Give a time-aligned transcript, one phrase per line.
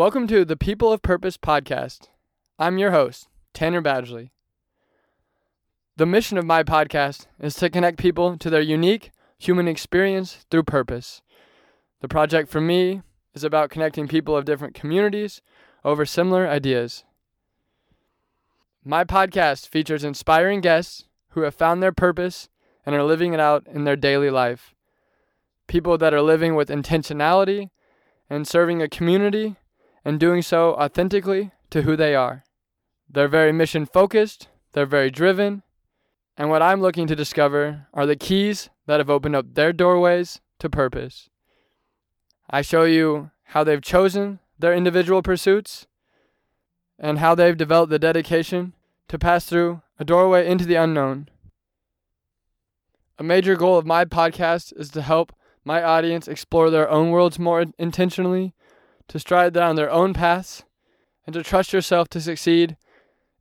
[0.00, 2.08] Welcome to the People of Purpose podcast.
[2.58, 4.30] I'm your host, Tanner Badgley.
[5.98, 10.62] The mission of my podcast is to connect people to their unique human experience through
[10.62, 11.20] purpose.
[12.00, 13.02] The project for me
[13.34, 15.42] is about connecting people of different communities
[15.84, 17.04] over similar ideas.
[18.82, 22.48] My podcast features inspiring guests who have found their purpose
[22.86, 24.74] and are living it out in their daily life.
[25.66, 27.68] People that are living with intentionality
[28.30, 29.56] and serving a community
[30.10, 32.42] and doing so authentically to who they are.
[33.08, 35.62] They're very mission focused, they're very driven,
[36.36, 40.40] and what I'm looking to discover are the keys that have opened up their doorways
[40.58, 41.30] to purpose.
[42.50, 45.86] I show you how they've chosen their individual pursuits
[46.98, 48.74] and how they've developed the dedication
[49.06, 51.28] to pass through a doorway into the unknown.
[53.16, 55.32] A major goal of my podcast is to help
[55.64, 58.54] my audience explore their own worlds more intentionally,
[59.10, 60.62] to stride down their own paths,
[61.26, 62.76] and to trust yourself to succeed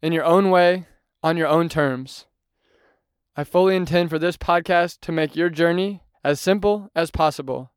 [0.02, 0.88] in your own way
[1.22, 2.26] on your own terms.
[3.38, 7.72] I fully intend for this podcast to make your journey as simple as possible.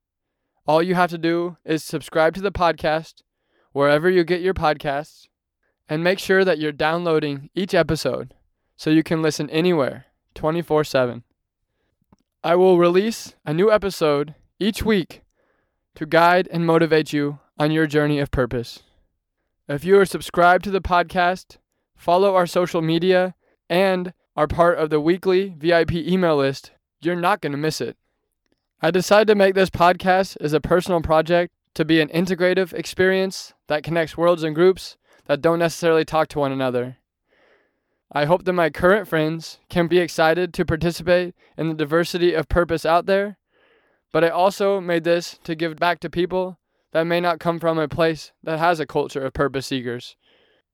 [0.66, 3.22] All you have to do is subscribe to the podcast
[3.72, 5.28] wherever you get your podcasts
[5.86, 8.32] and make sure that you're downloading each episode
[8.74, 11.24] so you can listen anywhere 24 7.
[12.42, 15.24] I will release a new episode each week
[15.94, 18.82] to guide and motivate you on your journey of purpose.
[19.68, 21.58] If you are subscribed to the podcast,
[21.94, 23.34] follow our social media,
[23.68, 27.96] and are part of the weekly VIP email list, you're not going to miss it.
[28.80, 33.54] I decided to make this podcast as a personal project to be an integrative experience
[33.68, 34.96] that connects worlds and groups
[35.26, 36.96] that don't necessarily talk to one another.
[38.10, 42.48] I hope that my current friends can be excited to participate in the diversity of
[42.48, 43.38] purpose out there,
[44.12, 46.58] but I also made this to give back to people
[46.92, 50.16] that may not come from a place that has a culture of purpose seekers,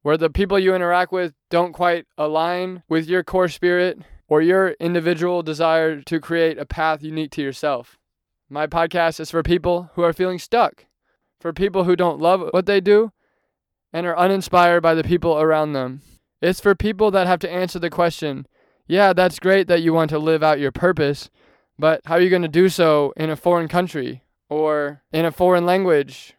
[0.02, 3.98] where the people you interact with don't quite align with your core spirit
[4.28, 7.98] or your individual desire to create a path unique to yourself.
[8.50, 10.86] My podcast is for people who are feeling stuck,
[11.40, 13.12] for people who don't love what they do
[13.92, 16.02] and are uninspired by the people around them.
[16.42, 18.46] It's for people that have to answer the question
[18.90, 21.28] yeah, that's great that you want to live out your purpose,
[21.78, 25.32] but how are you going to do so in a foreign country or in a
[25.32, 26.34] foreign language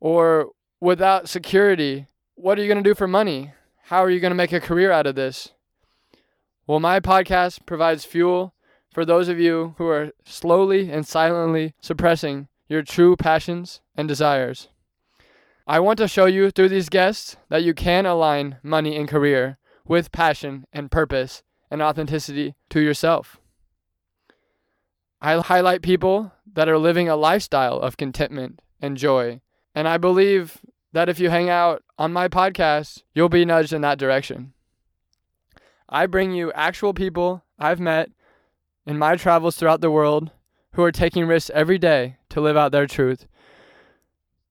[0.00, 0.50] or
[0.80, 2.06] without security?
[2.34, 3.52] What are you going to do for money?
[3.84, 5.52] How are you going to make a career out of this?
[6.66, 8.54] Well, my podcast provides fuel
[8.92, 14.68] for those of you who are slowly and silently suppressing your true passions and desires.
[15.66, 19.58] I want to show you through these guests that you can align money and career
[19.86, 23.38] with passion and purpose and authenticity to yourself.
[25.20, 29.40] I highlight people that are living a lifestyle of contentment and joy,
[29.74, 30.58] and I believe
[30.92, 34.52] that if you hang out on my podcast, you'll be nudged in that direction.
[35.88, 38.10] I bring you actual people I've met
[38.84, 40.32] in my travels throughout the world
[40.72, 43.28] who are taking risks every day to live out their truth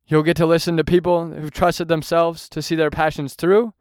[0.07, 3.73] You'll get to listen to people who've trusted themselves to see their passions through,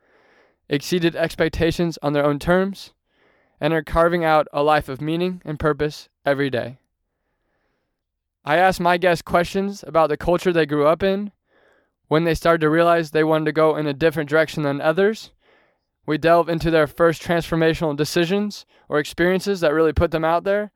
[0.71, 2.95] exceeded expectations on their own terms,
[3.61, 6.79] and are carving out a life of meaning and purpose every day.
[8.45, 11.33] I ask my guests questions about the culture they grew up in,
[12.09, 15.33] when they started to realize they wanted to go in a different direction than others.
[16.07, 20.73] We delve into their first transformational decisions or experiences that really put them out there,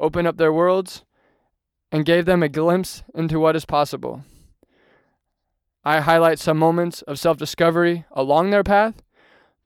[0.00, 1.04] opened up their worlds,
[1.92, 4.24] and gave them a glimpse into what is possible.
[5.84, 9.02] I highlight some moments of self discovery along their path,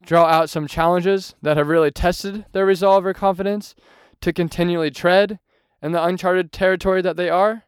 [0.03, 3.75] draw out some challenges that have really tested their resolve or confidence
[4.21, 5.39] to continually tread
[5.83, 7.65] in the uncharted territory that they are,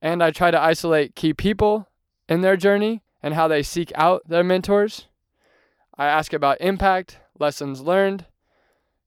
[0.00, 1.88] and I try to isolate key people
[2.28, 5.06] in their journey and how they seek out their mentors.
[5.96, 8.26] I ask about impact, lessons learned,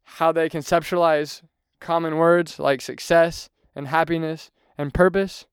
[0.04, 1.44] how they conceptualize
[1.80, 5.46] common words like success and happiness and purpose.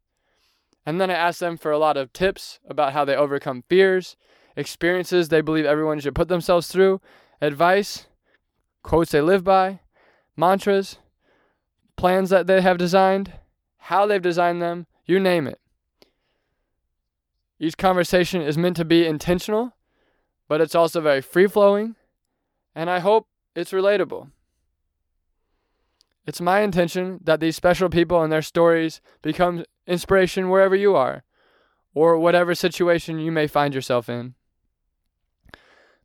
[0.84, 4.16] And then I ask them for a lot of tips about how they overcome fears,
[4.56, 7.00] experiences they believe everyone should put themselves through,
[7.40, 8.06] advice,
[8.82, 9.80] quotes they live by,
[10.36, 10.98] mantras,
[11.96, 13.32] plans that they have designed,
[13.78, 15.60] how they've designed them, you name it.
[17.58, 19.74] Each conversation is meant to be intentional,
[20.48, 21.96] but it's also very free flowing,
[22.74, 24.30] and I hope it's relatable.
[26.26, 31.24] It's my intention that these special people and their stories become inspiration wherever you are,
[31.94, 34.34] or whatever situation you may find yourself in.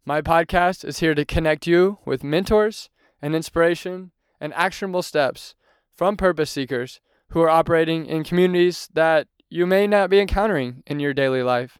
[0.05, 2.89] My podcast is here to connect you with mentors
[3.21, 5.53] and inspiration and actionable steps
[5.95, 6.99] from purpose seekers
[7.29, 11.77] who are operating in communities that you may not be encountering in your daily life.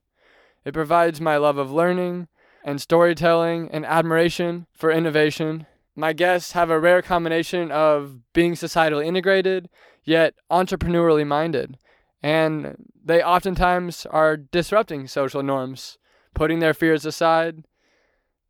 [0.66, 2.28] It provides my love of learning
[2.64, 5.66] and storytelling and admiration for innovation.
[5.96, 9.70] My guests have a rare combination of being societally integrated,
[10.04, 11.78] yet entrepreneurially minded,
[12.22, 15.98] and they oftentimes are disrupting social norms,
[16.34, 17.64] putting their fears aside,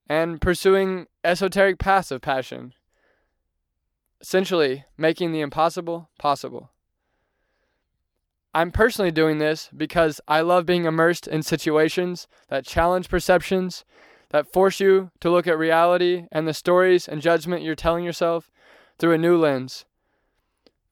[0.08, 2.74] and pursuing esoteric paths of passion.
[4.22, 6.70] Essentially, making the impossible possible.
[8.54, 13.84] I'm personally doing this because I love being immersed in situations that challenge perceptions,
[14.30, 18.52] that force you to look at reality and the stories and judgment you're telling yourself
[19.00, 19.86] through a new lens.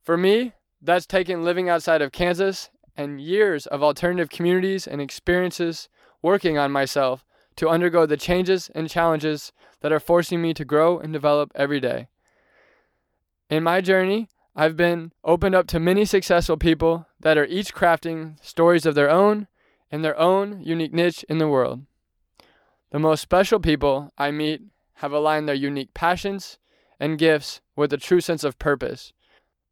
[0.02, 5.88] For me, that's taken living outside of Kansas and years of alternative communities and experiences
[6.22, 7.26] working on myself
[7.58, 11.80] to undergo the changes and challenges that are forcing me to grow and develop every
[11.80, 12.08] day.
[13.50, 18.44] In my journey, I've been opened up to many successful people that are each crafting
[18.46, 19.48] stories of their own
[19.90, 21.81] in their own unique niche in the world.
[22.92, 24.62] The most special people I meet
[24.96, 26.60] have aligned their unique passions
[27.00, 29.13] and gifts with a true sense of purpose.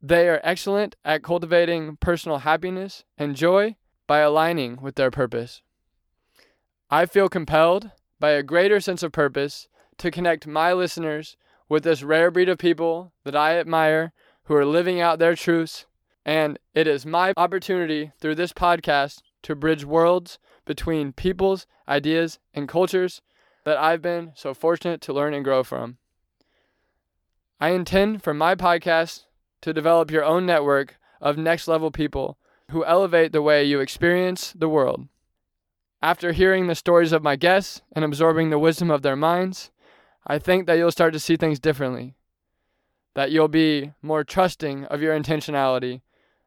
[0.02, 3.76] They are excellent at cultivating personal happiness and joy
[4.08, 5.62] by aligning with their purpose.
[6.90, 11.38] I feel compelled by a greater sense of purpose to connect my listeners
[11.70, 15.86] with this rare breed of people that I admire who are living out their truths.
[16.26, 22.68] And it is my opportunity through this podcast to bridge worlds between peoples, ideas, and
[22.68, 23.22] cultures
[23.64, 25.98] that I've been so fortunate to learn and grow from.
[27.60, 29.26] I intend for my podcast
[29.62, 32.38] to develop your own network of next level people
[32.72, 35.08] who elevate the way you experience the world.
[36.02, 39.72] After hearing the stories of my guests and absorbing the wisdom of their minds,
[40.28, 42.18] I think that you'll start to see things differently
[43.18, 46.02] that you'll be more trusting of your intentionality,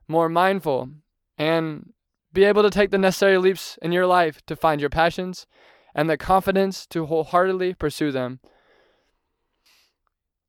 [0.06, 0.88] more mindful,
[1.36, 1.92] and
[2.32, 5.48] be able to take the necessary leaps in your life to find your passions
[5.96, 8.38] and the confidence to wholeheartedly pursue them.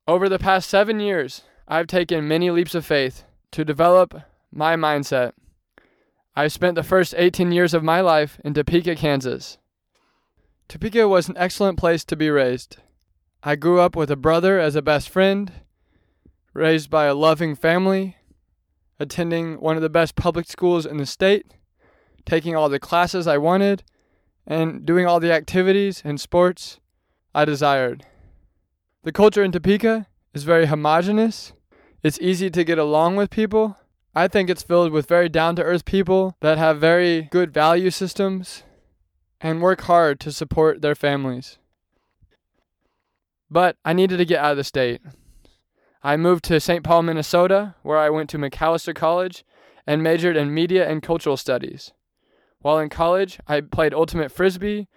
[0.07, 3.24] Over the past seven years, I've taken many leaps of faith
[3.54, 4.13] to develop
[4.51, 5.31] my mindset.
[6.36, 9.57] I spent the first 18 years of my life in Topeka, Kansas.
[10.68, 12.77] Topeka was an excellent place to be raised.
[13.43, 15.51] I grew up with a brother as a best friend
[16.53, 18.17] raised by a loving family,
[18.99, 21.55] attending one of the best public schools in the state,
[22.23, 23.81] taking all the classes I wanted,
[24.45, 26.79] and doing all the activities and sports
[27.33, 28.05] I desired.
[29.03, 30.05] The culture in Topeka
[30.35, 31.53] is very homogenous.
[32.03, 33.75] It's easy to get along with people.
[34.13, 37.89] I think it's filled with very down to earth people that have very good value
[37.89, 38.61] systems
[39.39, 41.57] and work hard to support their families.
[43.51, 45.01] But I needed to get out of the state.
[46.01, 46.83] I moved to St.
[46.83, 49.43] Paul, Minnesota, where I went to Macalester College
[49.86, 51.91] and majored in media and cultural studies.
[52.62, 54.88] While in college, I played ultimate frisbee.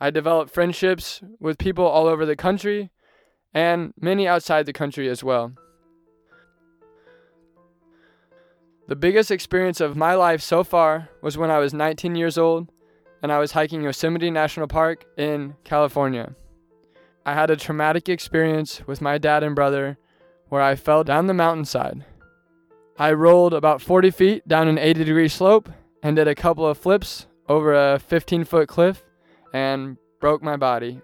[0.00, 2.90] I developed friendships with people all over the country
[3.54, 5.52] and many outside the country as well.
[8.88, 12.68] The biggest experience of my life so far was when I was 19 years old
[13.22, 16.34] and I was hiking Yosemite National Park in California.
[17.26, 19.96] I had a traumatic experience with my dad and brother
[20.48, 22.04] where I fell down the mountainside.
[22.98, 25.70] I rolled about 40 feet down an 80 degree slope
[26.02, 29.04] and did a couple of flips over a 15 foot cliff
[29.52, 31.00] and broke my body.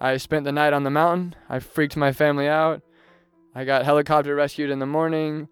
[0.00, 1.34] I spent the night on the mountain.
[1.48, 2.82] I freaked my family out.
[3.54, 5.48] I got helicopter rescued in the morning.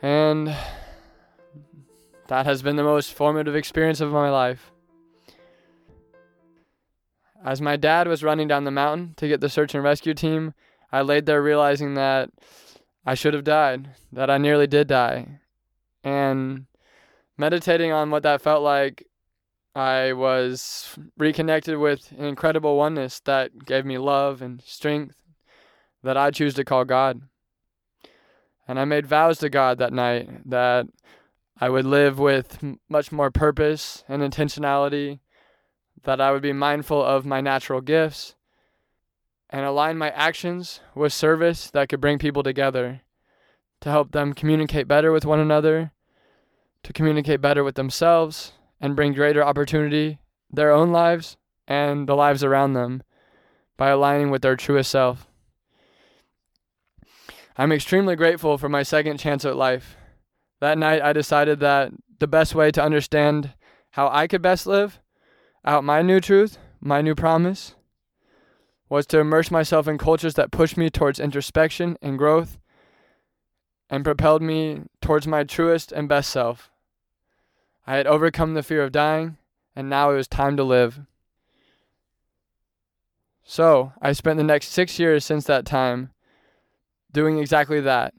[0.00, 0.54] And
[2.28, 4.71] that has been the most formative experience of my life.
[7.44, 10.54] As my dad was running down the mountain to get the search and rescue team,
[10.92, 12.30] I laid there realizing that
[13.04, 15.40] I should have died, that I nearly did die.
[16.04, 16.66] And
[17.36, 19.06] meditating on what that felt like,
[19.74, 25.16] I was reconnected with an incredible oneness that gave me love and strength
[26.02, 27.22] that I choose to call God.
[28.68, 30.86] And I made vows to God that night that
[31.58, 35.20] I would live with much more purpose and intentionality,
[36.04, 38.34] that I would be mindful of my natural gifts,
[39.50, 43.02] and align my actions with service that could bring people together
[43.80, 45.92] to help them communicate better with one another,
[46.82, 50.18] to communicate better with themselves, and bring greater opportunity
[50.50, 51.36] their own lives
[51.68, 53.02] and the lives around them
[53.76, 55.26] by aligning with their truest self.
[57.56, 59.96] I'm extremely grateful for my second chance at life.
[60.60, 63.52] That night, I decided that the best way to understand
[63.90, 65.00] how I could best live
[65.64, 67.74] out my new truth, my new promise,
[68.88, 72.58] was to immerse myself in cultures that pushed me towards introspection and growth
[73.88, 76.70] and propelled me towards my truest and best self.
[77.86, 79.36] I had overcome the fear of dying,
[79.74, 81.00] and now it was time to live.
[83.44, 86.10] So, I spent the next six years since that time
[87.12, 88.14] doing exactly that.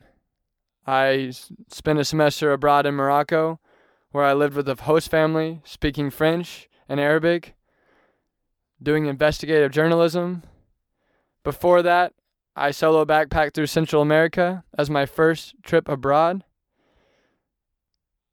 [0.85, 1.31] I
[1.69, 3.59] spent a semester abroad in Morocco,
[4.11, 7.55] where I lived with a host family, speaking French and Arabic,
[8.79, 10.43] doing investigative journalism.
[11.43, 12.13] Before that,
[12.55, 16.43] I solo backpacked through Central America as my first trip abroad.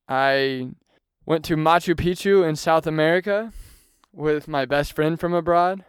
[0.07, 0.73] I
[1.25, 3.55] went to Machu Picchu in South America
[4.13, 5.83] with my best friend from abroad.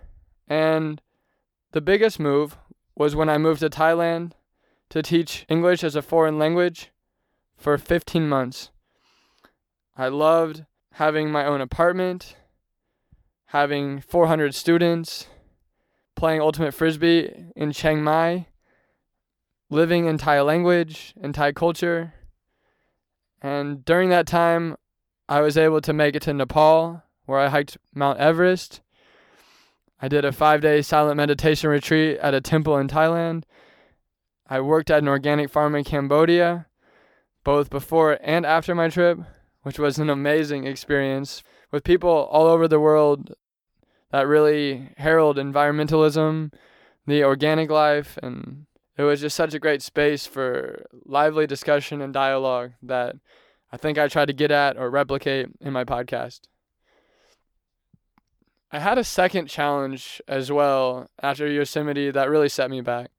[0.48, 1.02] And
[1.74, 2.58] the biggest move
[2.96, 4.32] was when I moved to Thailand
[4.92, 6.90] to teach English as a foreign language
[7.58, 8.72] for 15 months.
[9.98, 10.64] I loved
[10.94, 12.38] having my own apartment,
[13.52, 15.28] having 400 students,
[16.16, 18.48] playing Ultimate Frisbee in Chiang Mai,
[19.70, 22.14] living in Thai language and Thai culture.
[23.42, 24.78] And during that time,
[25.28, 28.80] I was able to make it to Nepal, where I hiked Mount Everest.
[30.02, 33.44] I did a five day silent meditation retreat at a temple in Thailand.
[34.48, 36.68] I worked at an organic farm in Cambodia,
[37.44, 39.20] both before and after my trip,
[39.64, 43.34] which was an amazing experience with people all over the world
[44.12, 46.54] that really herald environmentalism,
[47.08, 48.66] the organic life, and
[48.98, 53.16] it was just such a great space for lively discussion and dialogue that
[53.72, 56.42] I think I tried to get at or replicate in my podcast.
[58.72, 63.12] I had a second challenge as well after Yosemite that really set me back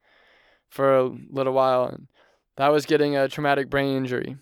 [0.71, 2.09] for a little while, and
[2.57, 4.37] that was getting a traumatic brain injury.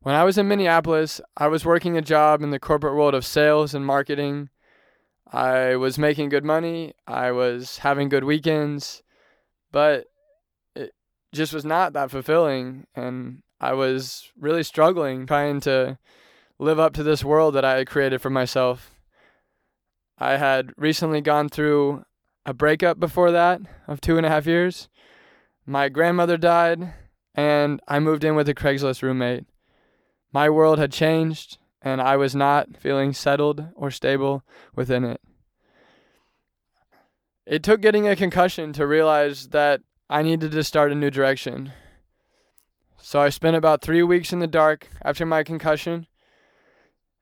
[0.00, 3.26] When I was in Minneapolis, I was working a job in the corporate world of
[3.26, 4.48] sales and marketing.
[5.32, 9.02] I was making good money, I was having good weekends,
[9.70, 10.06] but
[10.74, 10.92] it
[11.32, 12.86] just was not that fulfilling.
[12.94, 15.98] And I was really struggling trying to
[16.58, 18.94] live up to this world that I had created for myself.
[20.18, 22.04] I had recently gone through
[22.46, 24.88] a breakup before that of two and a half years.
[25.66, 26.94] My grandmother died,
[27.34, 29.44] and I moved in with a Craigslist roommate.
[30.32, 34.42] My world had changed, and I was not feeling settled or stable
[34.74, 35.20] within it.
[37.46, 39.80] It took getting a concussion to realize that
[40.10, 41.72] I needed to start a new direction.
[43.00, 46.06] So I spent about three weeks in the dark after my concussion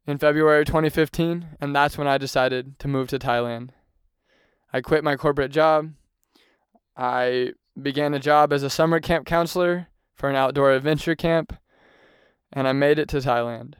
[0.07, 3.71] in February 2015, and that's when I decided to move to Thailand.
[4.73, 5.93] I quit my corporate job.
[6.97, 11.57] I began a job as a summer camp counselor for an outdoor adventure camp,
[12.53, 13.75] and I made it to Thailand.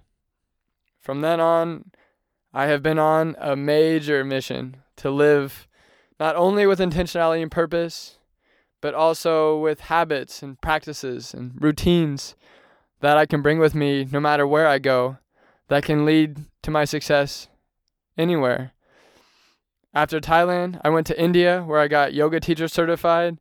[1.07, 1.93] From then on,
[2.53, 5.69] I have been on a major mission to live
[6.19, 8.19] not only with intentionality and purpose,
[8.81, 12.35] but also with habits and practices and routines
[13.03, 15.19] that I can bring with me no matter where I go
[15.69, 17.47] that can lead to my success
[18.19, 18.73] anywhere.
[19.95, 23.39] After Thailand, I went to India where I got yoga teacher certified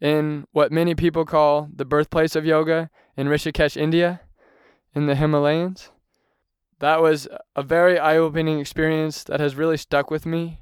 [0.00, 4.22] in what many people call the birthplace of yoga in Rishikesh, India,
[4.94, 5.90] in the Himalayas.
[6.84, 7.26] That was
[7.56, 10.60] a very eye opening experience that has really stuck with me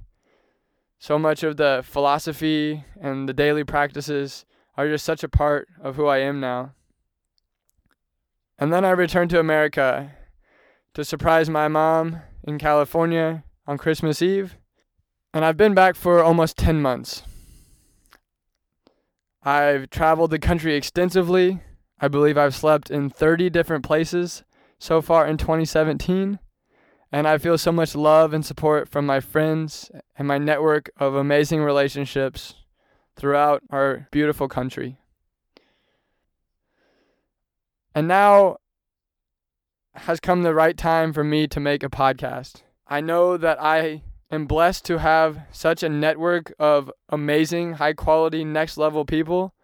[1.01, 4.45] so much of the philosophy and the daily practices
[4.77, 6.75] are just such a part of who I am now.
[8.57, 10.13] And then I returned to America
[10.95, 14.59] to surprise my mom in California on Christmas Eve.
[15.35, 17.25] And I've been back for almost 10 months.
[19.43, 21.63] I've traveled the country extensively.
[22.01, 24.45] I believe I've slept in 30 different places
[24.83, 26.41] so far in 2017
[27.13, 31.15] and I feel so much love and support from my friends and my network of
[31.15, 32.55] amazing relationships
[33.15, 34.97] throughout our beautiful country.
[37.95, 38.57] And now
[39.95, 42.63] has come the right time for me to make a podcast.
[42.89, 48.45] I know that I am blessed to have such a network of amazing, high quality,
[48.45, 49.55] next level people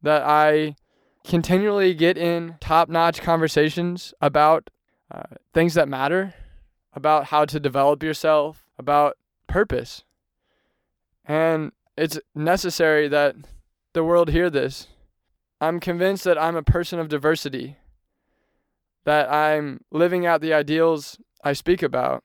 [0.00, 0.76] that I
[1.24, 4.70] continually get in top notch conversations about
[5.10, 5.22] uh,
[5.54, 6.34] things that matter
[6.94, 10.04] about how to develop yourself, about purpose.
[11.24, 13.36] And it's necessary that
[13.92, 14.88] the world hear this.
[15.60, 17.76] I'm convinced that I'm a person of diversity.
[19.04, 22.22] that I'm living out the ideals I speak about.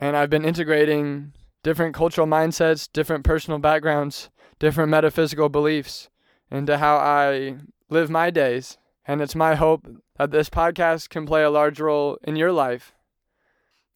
[0.00, 1.32] And I've been integrating
[1.62, 6.08] different cultural mindsets, different personal backgrounds, different metaphysical beliefs
[6.50, 7.56] into how I
[7.88, 8.78] live my days.
[9.06, 9.86] And it's my hope
[10.18, 12.92] that this podcast can play a large role in your life.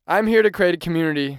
[0.06, 1.38] I'm here to create a community.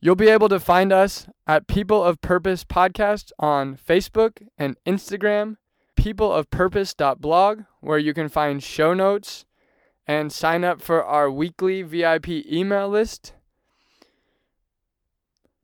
[0.00, 5.56] You'll be able to find us at People of Purpose Podcast on Facebook and Instagram,
[5.96, 9.46] peopleofpurpose.blog, where you can find show notes
[10.06, 13.32] and sign up for our weekly VIP email list.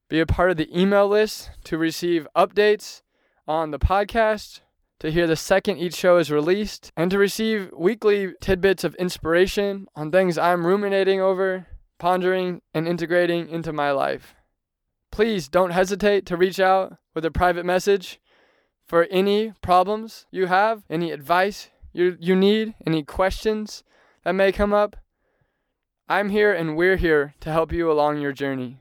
[0.08, 3.02] Be a part of the email list to receive updates
[3.46, 4.60] on the podcast,
[5.02, 9.88] to hear the second each show is released, and to receive weekly tidbits of inspiration
[9.96, 11.66] on things I'm ruminating over,
[11.98, 14.36] pondering, and integrating into my life.
[15.10, 18.20] Please don't hesitate to reach out with a private message
[18.86, 23.82] for any problems you have, any advice you, you need, any questions
[24.22, 24.94] that may come up.
[26.08, 28.78] I'm here and we're here to help you along your journey.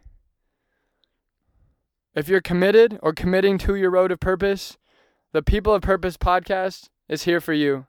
[2.14, 4.78] If you're committed or committing to your road of purpose,
[5.34, 7.86] the People of Purpose podcast is here for you.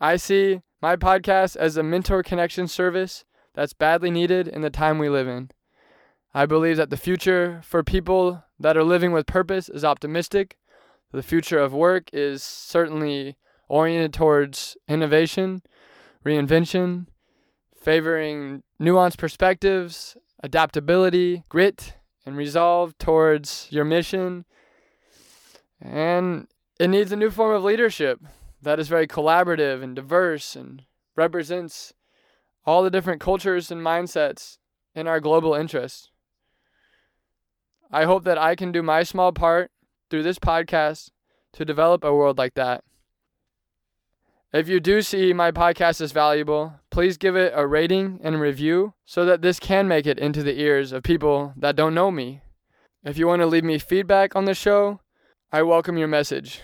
[0.00, 4.98] I see my podcast as a mentor connection service that's badly needed in the time
[4.98, 5.50] we live in.
[6.32, 10.56] I believe that the future for people that are living with purpose is optimistic.
[11.12, 13.36] The future of work is certainly
[13.68, 15.62] oriented towards innovation,
[16.24, 17.06] reinvention,
[17.78, 24.46] favoring nuanced perspectives, adaptability, grit, and resolve towards your mission.
[25.84, 26.48] And
[26.80, 28.20] it needs a new form of leadership
[28.62, 30.82] that is very collaborative and diverse and
[31.14, 31.92] represents
[32.64, 34.58] all the different cultures and mindsets
[34.94, 36.10] in our global interest.
[37.92, 39.70] I hope that I can do my small part
[40.10, 41.10] through this podcast
[41.52, 42.82] to develop a world like that.
[44.52, 48.94] If you do see my podcast as valuable, please give it a rating and review
[49.04, 52.40] so that this can make it into the ears of people that don't know me.
[53.04, 55.00] If you want to leave me feedback on the show,
[55.54, 56.62] I welcome your message.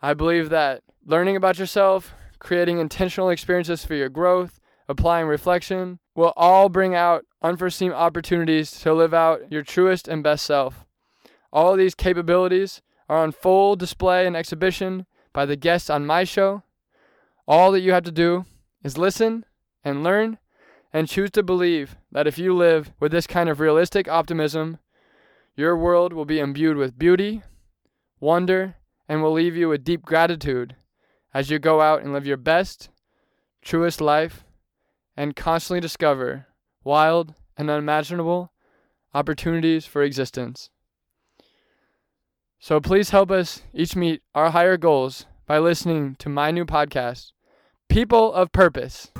[0.00, 6.32] I believe that learning about yourself, creating intentional experiences for your growth, applying reflection will
[6.36, 10.84] all bring out unforeseen opportunities to live out your truest and best self.
[11.52, 16.22] All of these capabilities are on full display and exhibition by the guests on my
[16.22, 16.62] show
[17.48, 18.44] all that you have to do
[18.84, 19.44] is listen
[19.82, 20.38] and learn
[20.92, 24.78] and choose to believe that if you live with this kind of realistic optimism,
[25.56, 27.42] your world will be imbued with beauty,
[28.20, 28.76] wonder,
[29.08, 30.76] and will leave you with deep gratitude
[31.32, 32.88] as you go out and live your best,
[33.62, 34.44] truest life
[35.16, 36.46] and constantly discover
[36.84, 38.52] wild and unimaginable
[39.14, 40.70] opportunities for existence.
[42.58, 47.32] So please help us each meet our higher goals by listening to my new podcast,
[47.88, 49.12] People of Purpose.